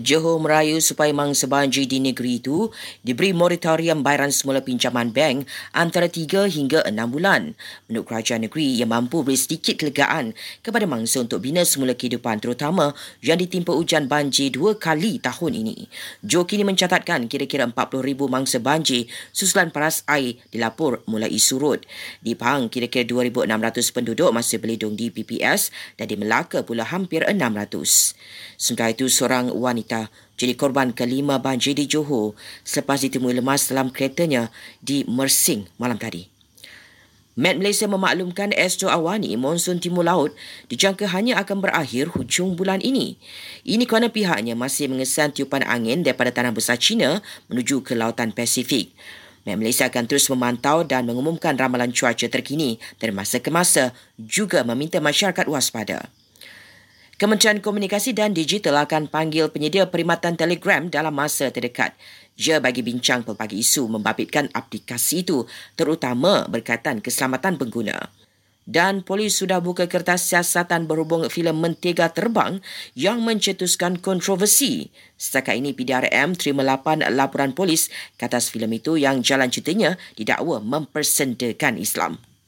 Johor 0.00 0.42
merayu 0.42 0.82
supaya 0.82 1.14
mangsa 1.14 1.46
banjir 1.46 1.86
di 1.86 2.02
negeri 2.02 2.42
itu 2.42 2.72
diberi 3.06 3.30
moratorium 3.30 4.02
bayaran 4.02 4.34
semula 4.34 4.64
pinjaman 4.64 5.14
bank 5.14 5.46
antara 5.76 6.10
3 6.10 6.50
hingga 6.50 6.82
6 6.88 6.94
bulan. 7.12 7.54
Menurut 7.86 8.06
kerajaan 8.08 8.48
negeri 8.48 8.80
yang 8.80 8.90
mampu 8.90 9.22
beri 9.22 9.38
sedikit 9.38 9.76
kelegaan 9.78 10.32
kepada 10.64 10.88
mangsa 10.88 11.20
untuk 11.20 11.44
bina 11.44 11.62
semula 11.62 11.92
kehidupan 11.92 12.40
terutama 12.40 12.96
yang 13.20 13.36
ditimpa 13.36 13.76
hujan 13.76 14.08
banjir 14.08 14.48
dua 14.50 14.74
kali 14.80 15.20
tahun 15.20 15.52
ini. 15.60 15.86
Johor 16.24 16.48
kini 16.48 16.64
mencatatkan 16.64 17.28
kira-kira 17.28 17.68
40,000 17.68 18.26
mangsa 18.26 18.58
banjir 18.58 19.06
susulan 19.30 19.68
paras 19.68 20.00
air 20.08 20.40
dilapor 20.48 21.04
mulai 21.04 21.36
surut. 21.36 21.84
Di 22.24 22.32
Pahang, 22.32 22.72
kira-kira 22.72 23.04
2,600 23.04 23.92
penduduk 23.92 24.32
masih 24.32 24.56
berlindung 24.56 24.96
di 24.96 25.12
PPS 25.12 25.68
dan 26.00 26.08
di 26.08 26.16
Melaka 26.16 26.64
pula 26.64 26.88
hampir 26.88 27.20
600. 27.28 28.16
Sementara 28.56 28.96
itu, 28.96 29.12
seorang 29.12 29.52
wanita 29.52 29.83
wanita 29.84 30.08
jadi 30.40 30.56
korban 30.56 30.96
kelima 30.96 31.36
banjir 31.36 31.76
di 31.76 31.84
Johor 31.84 32.32
selepas 32.64 33.04
ditemui 33.04 33.36
lemas 33.36 33.68
dalam 33.68 33.92
keretanya 33.92 34.48
di 34.80 35.04
Mersing 35.04 35.68
malam 35.76 36.00
tadi. 36.00 36.32
Met 37.34 37.58
Malaysia 37.58 37.90
memaklumkan 37.90 38.54
Astro 38.54 38.86
Awani 38.88 39.34
monsun 39.34 39.82
timur 39.82 40.06
laut 40.06 40.30
dijangka 40.70 41.10
hanya 41.10 41.34
akan 41.42 41.66
berakhir 41.66 42.14
hujung 42.14 42.54
bulan 42.54 42.78
ini. 42.78 43.18
Ini 43.66 43.84
kerana 43.90 44.06
pihaknya 44.06 44.54
masih 44.54 44.86
mengesan 44.86 45.34
tiupan 45.34 45.66
angin 45.66 46.06
daripada 46.06 46.30
tanah 46.30 46.54
besar 46.54 46.78
China 46.78 47.18
menuju 47.50 47.82
ke 47.82 47.98
lautan 47.98 48.30
Pasifik. 48.30 48.94
Met 49.42 49.58
Malaysia 49.58 49.90
akan 49.90 50.06
terus 50.06 50.30
memantau 50.30 50.86
dan 50.86 51.10
mengumumkan 51.10 51.58
ramalan 51.58 51.90
cuaca 51.90 52.30
terkini 52.30 52.78
dari 53.02 53.10
masa 53.10 53.42
ke 53.42 53.50
masa 53.50 53.90
juga 54.14 54.62
meminta 54.62 55.02
masyarakat 55.02 55.50
waspada. 55.50 56.06
Kementerian 57.14 57.62
Komunikasi 57.62 58.10
dan 58.10 58.34
Digital 58.34 58.74
akan 58.74 59.06
panggil 59.06 59.46
penyedia 59.46 59.86
perkhidmatan 59.86 60.34
Telegram 60.34 60.82
dalam 60.90 61.14
masa 61.14 61.46
terdekat. 61.46 61.94
Ia 62.34 62.58
bagi 62.58 62.82
bincang 62.82 63.22
pelbagai 63.22 63.54
isu 63.54 63.86
membabitkan 63.86 64.50
aplikasi 64.50 65.22
itu 65.22 65.46
terutama 65.78 66.50
berkaitan 66.50 66.98
keselamatan 66.98 67.54
pengguna. 67.54 68.10
Dan 68.66 69.06
polis 69.06 69.38
sudah 69.38 69.62
buka 69.62 69.86
kertas 69.86 70.26
siasatan 70.26 70.90
berhubung 70.90 71.30
filem 71.30 71.54
Mentega 71.54 72.10
Terbang 72.10 72.58
yang 72.98 73.22
mencetuskan 73.22 74.02
kontroversi. 74.02 74.90
Setakat 75.14 75.60
ini 75.60 75.70
PDRM 75.70 76.34
terima 76.34 76.66
lapan 76.66 77.06
laporan 77.14 77.54
polis 77.54 77.94
ke 78.18 78.26
atas 78.26 78.50
filem 78.50 78.74
itu 78.74 78.98
yang 78.98 79.22
jalan 79.22 79.54
ceritanya 79.54 80.00
didakwa 80.18 80.58
mempersendakan 80.64 81.78
Islam. 81.78 82.18